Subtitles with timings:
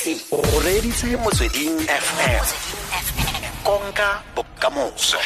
[0.00, 2.44] motse o reditse motsweding fm
[3.64, 5.16] konka bokamoso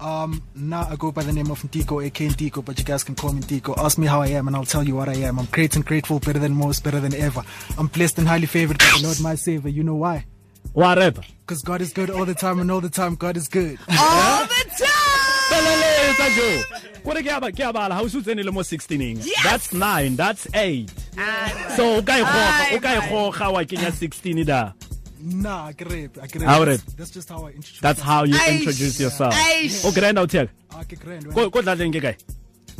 [0.00, 3.16] Um, now I go by the name of Ntiko, aka Ntiko, but you guys can
[3.16, 3.76] call me Ntiko.
[3.76, 5.40] Ask me how I am, and I'll tell you what I am.
[5.40, 7.42] I'm great and grateful, better than most, better than ever.
[7.76, 9.70] I'm blessed and highly favored by the Lord, my Savior.
[9.70, 10.24] You know why?
[10.72, 11.22] Whatever.
[11.44, 13.76] Because God is good all the time, and all the time God is good.
[13.98, 18.18] all the time feleletsa jo kore ke a ba- ke a bala ga o se
[18.18, 20.88] o tsene le mo 16eng that's 9 that's 8
[21.18, 23.08] ah, so o ka e goga ah, o ka e ah.
[23.10, 24.72] goga wa kenya 16 da
[25.20, 26.18] nah, I can rap.
[26.22, 26.68] I can How rap.
[26.68, 26.80] rap?
[26.80, 27.80] That's, that's just how I introduce.
[27.80, 28.58] that's how you Aish.
[28.62, 29.84] introduce yourself Aish.
[29.84, 31.26] o grand out here I can grand.
[31.34, 31.50] ko eh.
[31.50, 32.16] ko tlatleng ke kae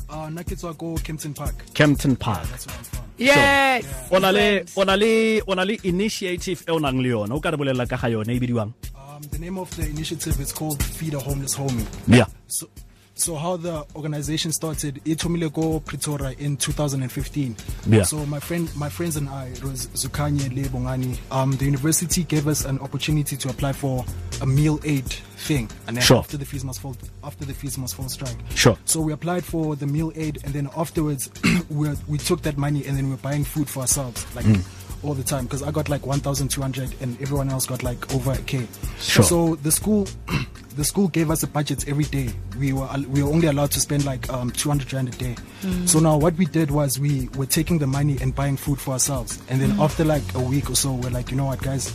[0.09, 1.52] Uh, Nakitswa go Kempton Park.
[1.77, 3.05] Kempton Park That's where I'm from.
[3.19, 7.10] yes o na le o na le o na le initiative e o nang le
[7.13, 9.83] yona o ka re bolelela ka ga yone e bidiwang Um, the name of the
[9.85, 11.85] initiative is called Feed a Homeless Homie.
[12.07, 12.71] yeah So,
[13.19, 17.57] so how the organization started, Itomile go Pretoria in 2015.
[17.87, 18.03] Yeah.
[18.03, 21.19] So my friend, my friends and I, it was Zukanye Lebongani.
[21.31, 24.05] Um, the university gave us an opportunity to apply for
[24.41, 26.19] a meal aid thing, and then Sure.
[26.19, 28.37] after the fees must fall, after the fees must fall strike.
[28.55, 28.77] Sure.
[28.85, 31.30] So we applied for the meal aid, and then afterwards,
[31.71, 34.45] we we took that money and then we we're buying food for ourselves, like.
[34.47, 34.63] Mm.
[35.05, 38.37] All the time because I got like 1,200 and everyone else got like over a
[38.38, 38.66] K.
[38.99, 39.23] Sure.
[39.23, 40.09] So the school
[40.79, 42.30] the school gave us a budget every day.
[42.57, 45.35] We were we were only allowed to spend like um 200 rand a day.
[45.62, 45.88] Mm.
[45.88, 48.93] So now what we did was we were taking the money and buying food for
[48.93, 49.43] ourselves.
[49.48, 49.82] And then mm.
[49.82, 51.93] after like a week or so we're like you know what guys?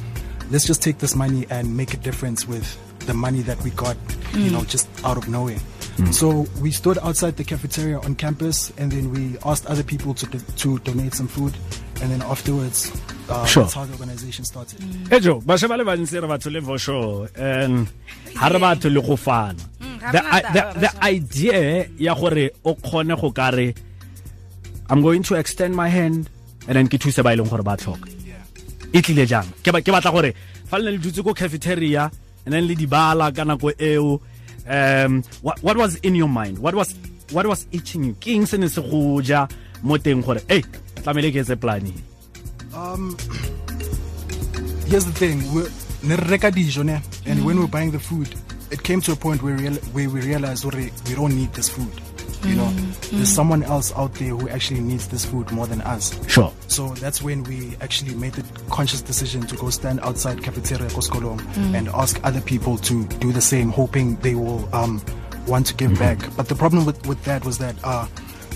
[0.52, 3.96] Let's just take this money and make a difference with the money that we got
[4.34, 4.70] you know mm.
[4.70, 5.60] just out of nowhere.
[6.12, 10.26] So we stood outside the cafeteria on campus and then we asked other people to
[10.26, 11.54] do- to donate some food
[12.04, 12.92] and then afterwards
[13.30, 13.64] uh, Sure.
[13.64, 14.80] that's how the organization started.
[15.10, 17.88] Ejo bašwa ba le bantsi re batho le vosho and
[18.36, 19.64] ha re batho le go fana.
[20.12, 23.74] The, the, idea ya gore o khone go kare
[24.90, 26.30] i'm going to extend my hand
[26.68, 28.12] and then ke thuse ba ile leng gore ba tlhoka.
[28.94, 29.48] E tlile jang?
[29.64, 30.34] Ke ba- ke batla gore
[30.66, 32.12] fa le ne le dutse go cafeteria
[32.46, 34.20] and then le di dibala ka nako eo
[34.68, 36.60] um what, what was in your mind?
[36.60, 36.94] What was
[37.32, 38.14] what was itching you?
[38.20, 39.48] King se ne se go ja
[39.82, 40.64] mo teng gore ei
[41.04, 42.00] tlamele ke etse planning
[42.74, 43.16] Um,
[44.90, 45.64] here's the thing we
[46.04, 48.34] ne re reka dijo ne and when we're buying the food
[48.72, 51.70] it came to a point where, real, where we realized "Ore, we don't need this
[51.70, 51.94] food
[52.46, 52.70] you know?
[53.12, 56.14] There's someone else out there who actually needs this food more than us.
[56.28, 56.52] Sure.
[56.68, 61.42] So that's when we actually made the conscious decision to go stand outside cafeteria Koskolong
[61.76, 65.02] and ask other people to do the same, hoping they will um,
[65.48, 66.20] want to give back.
[66.36, 68.08] But the problem with, with that was that uh,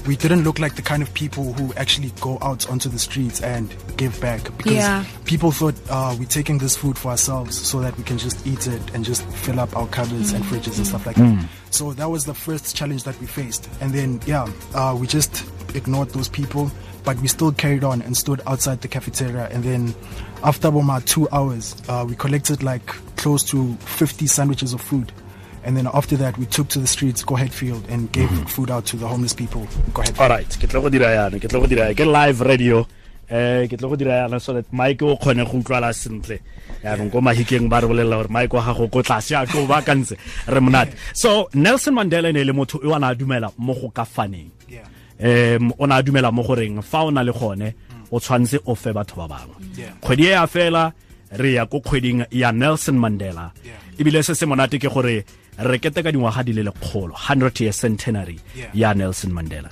[0.08, 3.42] we didn't look like the kind of people who actually go out onto the streets
[3.42, 5.04] and give back because Yeah.
[5.26, 8.68] people thought uh, we're taking this food for ourselves so that we can just eat
[8.68, 11.46] it and just fill up our cupboards and fridges and stuff like that.
[11.72, 13.70] So that was the first challenge that we faced.
[13.82, 15.44] And then, yeah, uh, we just
[15.76, 16.72] ignored those people,
[17.04, 19.50] but we still carried on and stood outside the cafeteria.
[19.52, 19.94] And then
[20.44, 22.86] after about two hours, uh, we collected like
[23.18, 25.12] close to 50 sandwiches of food.
[25.68, 28.86] And then after that, we took to the streets, Go Hatfield, and gave food out
[28.86, 29.68] to the homeless people.
[29.94, 32.40] Go Ahead all right ke tlo go dira yana ke tlo go dira ke live
[32.40, 32.88] radio.
[33.30, 36.40] Eh ke tlo go dira yana so that mike o kgone go utlwala sentle.
[36.86, 40.16] Yaanong ko mahikeng ba re bolelela gore mike wa gago tlase a ko ba kantse
[40.48, 40.96] re monate.
[41.14, 44.50] So nelson mandela ne le motho o a na dumela mo go ka faneng.
[44.70, 44.88] Yeah.
[45.20, 47.74] um o na dumela mo goreng fa o na le gone
[48.10, 49.92] o tshwanetse o fe batho ba bangwe.
[50.00, 50.94] Kgwedi e ya fela
[51.32, 53.52] re ya ko kgweding ya nelson mandela.
[54.00, 55.26] Ebile se se monate ke gore
[55.58, 58.70] re keteka dingwaga di le lekgolo 100 year centenary Yeah.
[58.74, 59.70] ya nelson mandela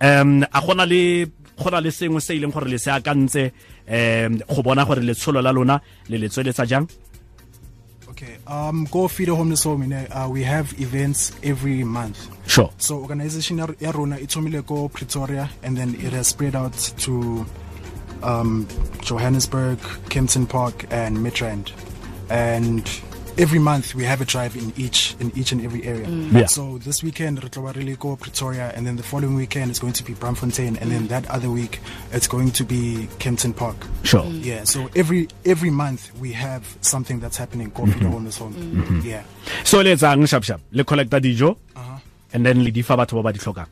[0.00, 1.26] um a gona le
[1.58, 3.52] gona le sengwe se e leng gore le se akantse
[3.88, 6.86] um go bona gore letsholo la lona le le tsweletsa jang
[8.10, 8.36] Okay.
[8.48, 12.18] Um, Go Feed a Homeless Home, know, uh, we have events every month.
[12.48, 16.56] sure So organization ya ya rona it thomile ko Pretoria and then it has spread
[16.56, 17.46] out to
[18.24, 18.66] um,
[19.02, 19.78] Johannesburg,
[20.08, 21.70] Kempton Park and Midrand.
[22.28, 22.82] And
[23.38, 26.06] every month we have a drive in each in each and every area.
[26.06, 26.32] Mm.
[26.32, 26.46] Yeah.
[26.46, 29.92] So this weekend re tlo really go Pretoria and then the following weekend it's going
[29.94, 31.08] to be Braamfontein and then mm.
[31.08, 31.80] that other week
[32.12, 33.76] it's going to be Kempton Park.
[34.02, 34.44] sure mm.
[34.44, 39.02] Yeah, so every every month we have something that's happening go feed a homeless home.
[39.04, 39.22] Yeah.
[39.64, 41.98] so le etsang sharp sharp le collecta dijo uh-huh.
[42.32, 43.68] and then le di fa batho ba ba di tlhokang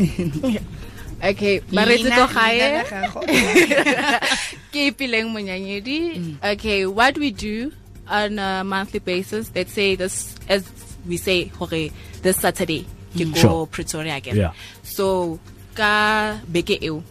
[1.22, 4.56] Okay, Baretse Leina- to leina gae.
[4.70, 6.18] Ke Ipeleng Monyanyedi.
[6.18, 6.52] Mm.
[6.54, 7.72] Okay, what we do
[8.08, 10.66] on a monthly basis, let's say this as
[11.06, 11.90] we say hore
[12.22, 13.34] this Saturday ke mm.
[13.34, 13.66] go Sure.
[13.66, 14.36] Pretoria again.
[14.36, 14.52] Yeah.
[14.82, 15.38] So
[15.74, 17.02] ka beke eo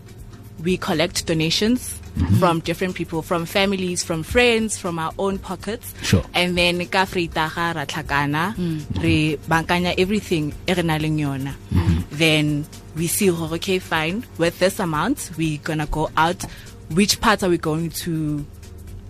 [0.64, 2.36] we collect donations mm-hmm.
[2.36, 5.94] from different people, from families, from friends, from our own pockets.
[6.04, 6.24] Sure.
[6.34, 9.04] And then ka freitaga ra tlhakana mm.
[9.04, 11.56] re bankanya everything e re nang yona.
[11.72, 11.90] Mm-hmm.
[12.20, 12.66] then
[12.96, 16.44] we see okay fine with this amount we're gonna go out
[16.92, 18.46] which parts are we going to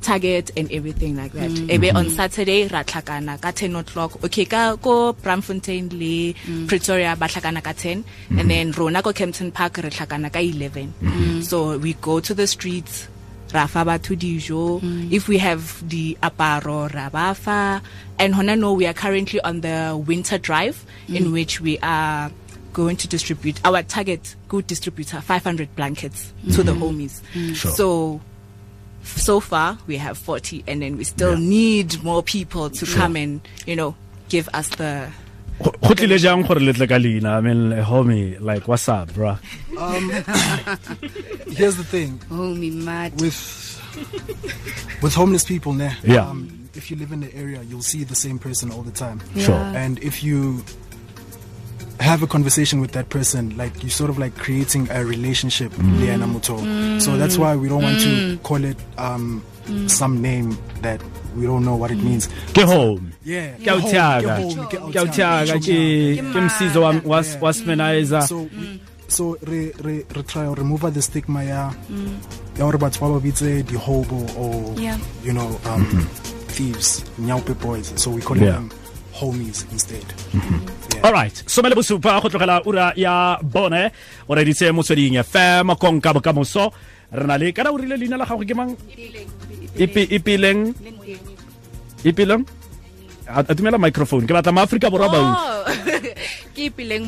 [0.01, 1.49] target and everything like that.
[1.49, 1.69] Mm.
[1.69, 2.15] Ebe on mm-hmm.
[2.15, 4.23] saturday ra tlhakana ka 10 o'clock.
[4.23, 6.67] Okay ka ko braamfontein le mm.
[6.67, 8.47] pretoria ba tlhakana ka 10 and mm-hmm.
[8.47, 11.41] then rona ko kempton park re tlhakana ka 11 mm-hmm.
[11.41, 13.07] so we go to the streets
[13.53, 14.81] ra fa batho dijo.
[14.81, 15.11] Mm.
[15.11, 17.81] If we have the aparo ra ba fa.
[18.19, 22.31] And hona no we are currently on the winter drive in which we are
[22.73, 26.83] going to distribute our target good distributor 500 blankets to the mm-hmm.
[26.83, 27.55] homies mm.
[27.55, 27.71] Sure.
[27.71, 28.21] so
[29.03, 31.49] so far we have 40 and then we still Yeah.
[31.49, 33.95] need more people to come and you know
[34.29, 35.09] give us the
[35.63, 39.13] Go go tlile jang gore le tle ka leina i mean homie like what's up
[39.13, 39.37] bro
[39.77, 40.09] um,
[41.59, 43.19] Here's the thing Homie mad.
[43.19, 43.35] with
[45.01, 46.27] with homeless people, nah, Yeah.
[46.29, 49.19] um, if you live in the area, you'll see the same person all the time.
[49.37, 49.55] Sure.
[49.55, 50.63] And if you
[51.99, 56.23] have a conversation with that person, like you sort of like creating a relationship, Mm.
[56.33, 57.01] motho.
[57.01, 57.39] So that's mm.
[57.39, 58.43] why we don't want to mm.
[58.43, 59.89] call it um, mm.
[59.89, 61.01] some name that
[61.35, 62.27] we don't know what it means.
[62.53, 63.51] Get home Yeah.
[63.57, 65.59] ke a o Ke thiaga home, ke a o ke a o thiaga thiaga.
[65.59, 67.41] ke ke msizo wa wa Yeah.
[67.41, 71.71] wa Smenizer so we- so re re re try to remove the stigma ya
[72.57, 74.97] ya gore batho ba ba bitse di hobo or Yeah.
[75.23, 76.05] you know um mm-hmm.
[76.55, 78.53] thieves nyaupe boys so we call Yeah.
[78.53, 78.69] them
[79.13, 80.41] homies instead yeah.
[80.41, 81.35] all right.
[81.47, 83.91] Some le bosupa go tlogela ura ya bone.
[84.27, 86.71] O reditse motsweding fm konka bokamoso.
[87.11, 88.75] Re na le kana o rile leina la gago ke mang?
[89.77, 90.75] Ipileng?
[92.03, 92.43] Ipileng?
[93.29, 95.65] A tumela microphone ke batla maaforika borwa oh.
[96.55, 97.07] ke ipileng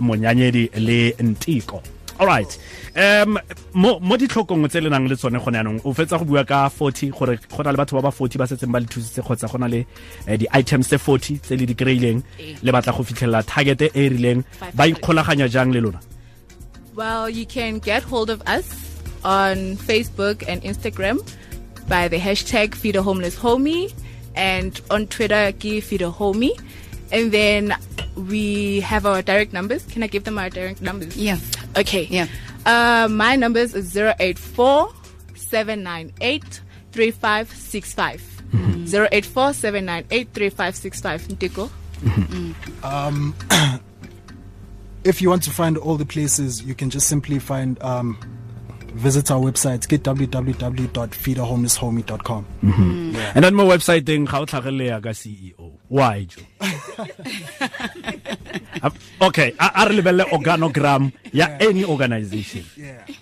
[0.00, 2.58] monyanyedi le ntiko alright
[2.96, 3.38] um
[3.74, 6.68] mo mo ditlhokong tse le nang le tsone gone yanong o fetsa go bua ka
[6.68, 9.50] 40 gore go na le batho ba ba 40 ba setseng ba le thusitse kgotsa
[9.50, 9.84] go na le
[10.26, 12.22] eh, di-items tse 40 tse le di kry-ileng
[12.62, 14.44] le batla go fitlhelela target e e rileng
[14.74, 16.00] ba ikgolaganya jang le lona
[16.94, 18.70] Well, you can get hold of us
[19.24, 21.18] on Facebook and Instagram
[21.88, 23.92] by the hashtag Feed a Homeless Homie
[24.36, 26.58] and on Twitter, give Feed a Homie.
[27.10, 27.74] And then
[28.16, 29.84] we have our direct numbers.
[29.86, 31.16] Can I give them our direct numbers?
[31.16, 31.38] Yeah.
[31.76, 32.06] Okay.
[32.10, 32.26] Yeah.
[32.66, 34.92] Uh, my numbers is 084
[35.34, 36.60] 798
[36.92, 38.30] 3565.
[39.12, 41.28] 084 798 3565.
[41.28, 41.70] Ntiko.
[45.04, 48.18] if you want to find all the places you can just simply find um
[48.94, 52.46] visit our website get www.feedahomelesshomie.com
[53.34, 57.10] and then mo websiteng ga o tlhagelele ya ka ceo why jo Ap-
[59.20, 62.64] okay a re lebelele organogram ya any organization.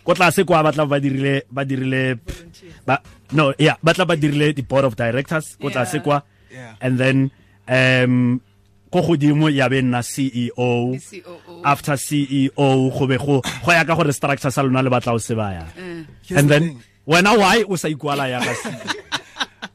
[0.05, 2.19] Ko tlase kwa ba tla ba dirile ba dirile
[2.87, 6.23] ba no yeah ba tla ba dirile the board of directors ko tlase kwa.
[6.81, 7.31] And then
[7.69, 8.41] um
[8.93, 11.63] ko godimo ya be nna CEO COO.
[11.65, 15.19] after CEO go be go go ya ka gore structure sa lona le batla o
[15.19, 15.65] se baya
[16.37, 16.77] and then
[17.09, 18.93] wena why o sa ikwala ya ka CEO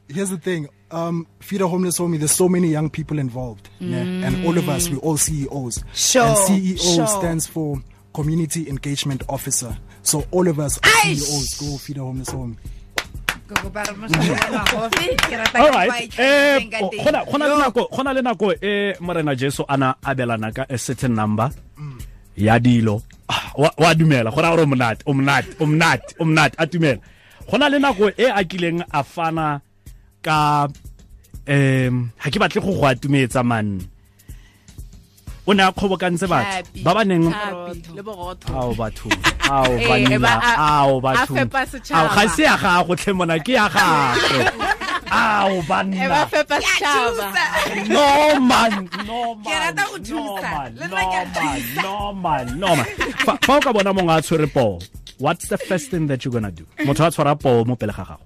[0.08, 0.68] here's the thing.
[0.90, 3.90] Um feed a homeless homie there's so many young people involved mm.
[3.90, 4.26] yeah?
[4.26, 7.06] and all of us we all ceos Sure, and ceo sure.
[7.06, 7.76] stands for
[8.14, 9.76] community engagement officer.
[10.02, 11.20] So all of us are Aish.
[11.20, 12.56] ceos go feed a homeless homie
[13.48, 13.70] go
[16.18, 16.68] eh
[17.04, 21.14] gona gona le nako gona le nako e morena Jesu ana abelana ka a certain
[21.14, 21.50] number
[22.36, 23.02] ya dilo.
[23.28, 26.66] Ah, wa dumela go gora gore o monate o monate o monate o monate a
[26.66, 27.00] dumela.
[27.50, 29.60] Gona le nako e a kileng a fana
[30.22, 30.68] ka
[31.48, 33.80] um ha ke batle go go atumetsa man.
[35.48, 36.84] O ne a kgobokantse batho.
[36.84, 39.08] Ba ba neng ao batho
[39.48, 41.34] ao banna ao batho.
[41.94, 44.44] ao ga se ya gago tlhe mona ke ya gagwe.
[45.08, 46.28] Ao banna.
[47.88, 49.74] No man no man
[51.80, 52.86] no man no man
[53.24, 54.78] fa o ka bona mongwe a tshwere poo
[55.18, 56.66] what's the first thing that you're gonna do?
[56.84, 58.20] Motho a tshwara poo mo pele ga gago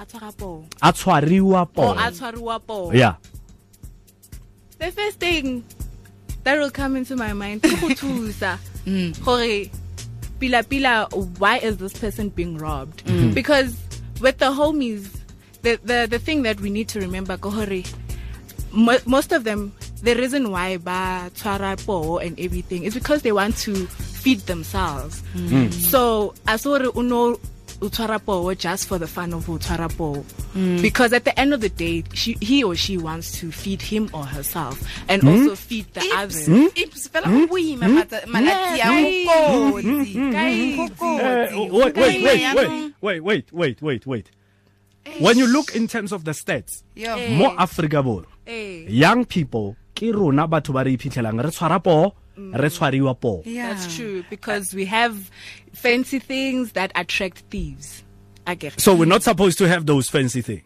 [0.00, 0.64] A tshwara poo.
[0.80, 2.90] a tshwariwa oh, poo a tshwariwa poo.
[2.96, 3.14] yeah
[4.78, 5.62] The first thing
[6.44, 8.56] that will come into my mind is go thusa.
[8.86, 9.12] Mm.
[9.22, 9.68] Gore
[10.40, 11.06] pila pila
[11.38, 13.04] why is this person being robbed?
[13.04, 13.34] Mm.
[13.34, 13.76] Because
[14.22, 15.20] with the homies
[15.60, 17.82] the, the the thing that we need to remember ko gore
[18.72, 23.32] mo, most of them the reason why ba tshwara poo and everything is because they
[23.32, 23.74] want to
[24.24, 25.20] feed themselves.
[25.36, 25.68] Mm.
[25.72, 27.36] So as ore uno
[27.80, 30.24] utshwara poo just for the fun of utshwara poo.
[30.54, 30.82] Mm.
[30.82, 34.08] Because at the end of the day, she, he or she wants to feed him
[34.12, 35.28] or herself and hmm?
[35.28, 36.46] also feed the others.
[36.46, 36.66] Hmm?
[36.76, 37.44] Ips, fela go hmm?
[37.52, 40.32] boima mata- malatsi a go kotsi.
[40.32, 40.76] Guys.
[40.76, 41.70] Go Eh, kotsi.
[41.70, 44.30] wait, wait, wait, wait, wait, wait, wait, wait.
[45.18, 47.16] When you look in terms of the stats, Yo.
[47.30, 48.52] mo Africa borwa, eh.
[48.52, 48.84] eh.
[48.88, 52.58] young people ke rona batho ba re iphitlhelang re tshwara poo Mm.
[52.62, 53.68] re tshwariwa poo Yeah.
[53.74, 55.30] That's true because we have
[55.74, 58.02] fancy things that attract thieves.
[58.46, 60.64] I get so we're not supposed to have those fancy things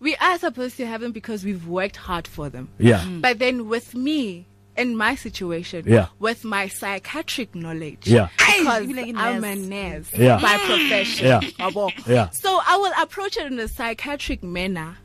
[0.00, 2.68] We are supposed to have them because we've worked hard for them.
[2.78, 3.20] yeah mm.
[3.20, 4.46] But then with me,
[4.76, 6.06] in my situation, Yeah.
[6.18, 8.28] with my psychiatric knowledge, Yeah.
[8.38, 9.68] because Ay, you like a I'm a nurse.
[9.68, 10.40] nurse Yeah.
[10.40, 11.26] by profession.
[11.26, 11.40] Yeah.
[12.06, 12.30] Yeah.
[12.30, 14.96] So I will approach it in a psychiatric manner.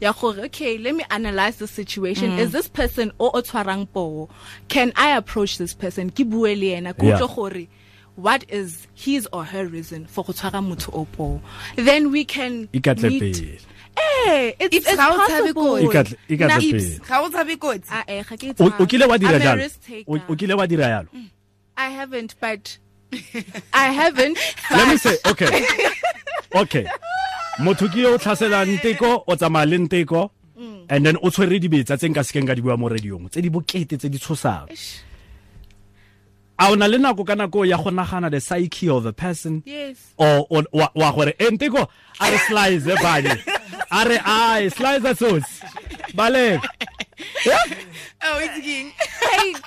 [0.00, 2.32] Ya gore, Okay, let me analyze the situation.
[2.32, 2.38] Mm.
[2.38, 4.28] Is this person o o tshwarang poo?
[4.68, 6.10] Can I approach this person?
[6.10, 7.66] Ke bue le ena, ke utlwe gore
[8.16, 11.40] what is his or her reason for go tshwara motho o poo?
[11.76, 12.82] Then we can meet.
[12.82, 13.58] pele.
[13.96, 15.76] Eh, it's, It's it's possible.
[15.78, 20.10] ga o kotsi Ah, eh, ga ke o kile wa dira jalo risk taker.
[20.10, 21.08] o o kile wa dira jalo
[21.76, 22.78] I haven't, but
[23.72, 24.38] I haven't.
[24.70, 25.66] let me but- say okay
[26.56, 26.86] okay
[27.58, 30.86] motho ke o tlhaselang teko o tsamaya le nteko mm.
[30.88, 33.50] and then o tshwere dibetsa tse nka sekeng ka di bua mo radiong tse di
[33.50, 34.68] bokete tse di tshosang.
[36.58, 39.62] A o na le nako ka nako ya go nagana the psyche of a person?
[39.66, 40.14] Yes.
[40.16, 41.88] or wa gore e nteko
[42.20, 43.38] a re slice banye
[43.90, 45.62] a re ai slice sauce
[46.14, 46.60] bale
[48.22, 48.92] oh it's king.
[49.36, 49.62] Like,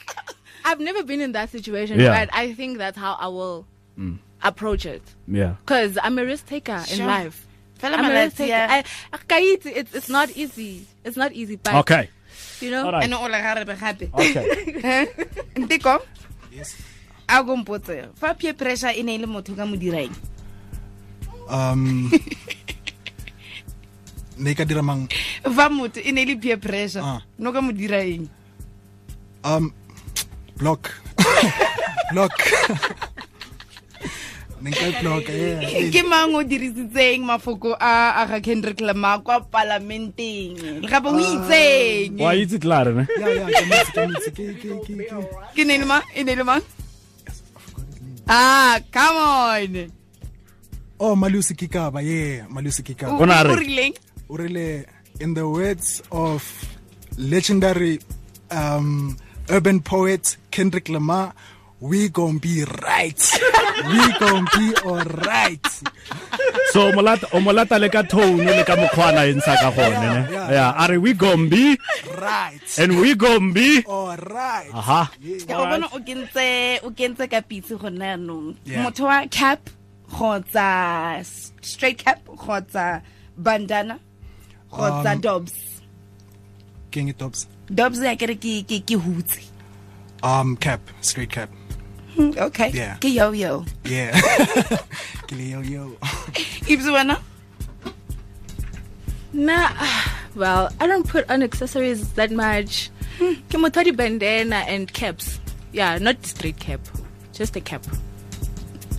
[0.66, 2.26] I've never been in that situation, Yeah.
[2.26, 3.66] but I think that's how I will
[3.98, 4.18] mm.
[4.44, 5.02] approach it.
[5.28, 5.56] yeah.
[5.64, 7.47] Because I'm a risk taker in life.
[7.78, 8.54] Fela malatsi taker.
[8.54, 10.86] a- I, I- Kaiti, it's, it's not easy.
[11.06, 12.10] It's not easy, but, okay.
[12.62, 14.46] you know, all right ene o le garebe gape okay.
[15.62, 16.02] Nteko
[17.30, 20.10] a ko mpotse fa peer pressure e ne e le motho ka modiraeng
[21.50, 22.10] um
[24.42, 25.06] ne ka dira mang?
[25.44, 27.22] Fa motho e ne e le peer pressure Ah.
[27.38, 28.26] no ka modiraeng?
[29.46, 29.70] Um
[30.58, 30.90] block
[32.12, 32.34] block
[34.62, 34.88] ne nka
[35.94, 41.20] ke mang o dirisitseng mafoko a a ga kendrick lama kwa parlamenteng le gape o
[41.20, 43.06] itseng wa itse ne?
[43.22, 43.78] Yeah yeah
[45.56, 46.06] ke ne ma mang?
[46.16, 46.64] E ne le mang?
[48.28, 49.72] Ah come on.
[51.00, 53.54] Oh malusi kikaba yeah malusi kikaba O na re?
[54.30, 54.86] o rile
[55.22, 56.42] in the words of
[57.18, 58.00] legendary
[58.52, 59.16] um
[59.50, 61.34] urban poet Kendrick Lamar
[61.80, 63.22] we gon' be right.
[63.88, 65.62] We gon' be all right
[66.72, 70.32] so molata o molata le ka tone le ka mokgwana e ntsha ka gone ne?
[70.32, 70.84] Yeah, yeah.
[70.84, 71.78] Are we gonna be
[72.20, 72.60] right.
[72.80, 76.48] and we gonna be all right aha ke go bona o kentse
[76.84, 79.70] o kentse ka pitse go nna yanong motho wa cap
[80.12, 80.68] kgotsa
[81.62, 83.02] straight cap kgotsa
[83.38, 84.00] bandana
[84.72, 85.56] kgotsa Um, dobs
[86.92, 89.40] king it tops dobs ya kere ke ke ke hutse
[90.24, 91.50] um cap straight cap
[92.18, 92.98] Hmm, okay Yeah.
[92.98, 94.10] ke yo yo yeah
[95.30, 95.84] Kile yo yo
[96.66, 97.22] ibs wena
[99.34, 99.70] Nah,
[100.36, 102.90] well, I don't put on accessories that much.
[103.20, 103.34] Hmm.
[103.52, 105.38] Ke motho wa di-bandana and caps.
[105.74, 106.80] Yeah, not straight cap.
[107.34, 107.86] Just a cap.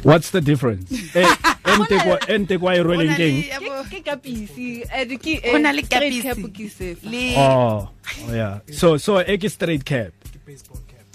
[0.06, 0.86] what's the difference
[1.18, 3.42] eh, e ente kwa ente kwa e rweleng keng
[3.90, 4.86] Ke kapisi.
[4.94, 6.22] and Go eh, na le kapisi.
[6.22, 7.02] cap ke sefe.
[7.02, 10.14] le oh oh yeah so so e ke straight cap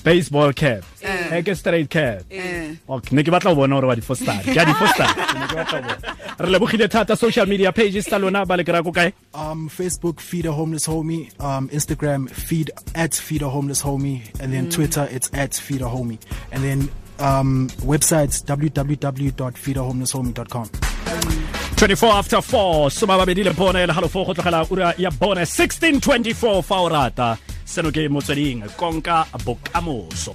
[0.04, 0.84] baseball cap.
[1.04, 2.22] E ke straight cap.
[2.30, 2.76] Eh.
[2.88, 5.08] okay ne ke batla go bona gore wa di foster ke a di foster
[5.40, 6.16] ne ke batla go bona.
[6.40, 9.14] Re lebogile thata social media pages tsa lona ba le kry-a ko kae?
[9.34, 11.30] Um facebook feed a homeless homie.
[11.40, 14.22] Um instagram feed at feed a homeless homie.
[14.40, 16.20] And then twitter it's at feed a homie.
[16.52, 20.70] And then um websites www.feedahomelesshomie.com
[21.76, 25.46] 24 after 4 soma babedi le bone le halofo go tlogela ura ya bone.
[25.46, 30.34] 1624 fa o rata seno ke motsweding konka bokamoso